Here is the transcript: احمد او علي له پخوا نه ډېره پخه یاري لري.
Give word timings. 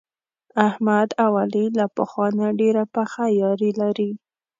احمد 0.67 1.09
او 1.23 1.31
علي 1.41 1.65
له 1.79 1.85
پخوا 1.95 2.27
نه 2.39 2.47
ډېره 2.59 2.83
پخه 2.95 3.23
یاري 3.41 3.71
لري. 3.81 4.09